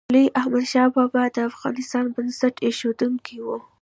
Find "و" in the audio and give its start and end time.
3.43-3.47